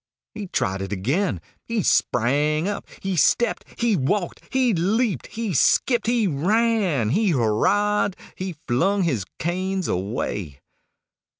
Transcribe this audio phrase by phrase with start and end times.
[0.33, 6.07] He tried it again; he sprang up; he stepped; he walked; he leaped; he skipped;
[6.07, 10.59] he ran; he hurrahed; he flung his canes away.